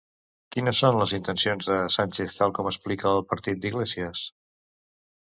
[0.53, 4.23] Quines són les intencions de Sánchez, tal com explica el partit d'Iglesias?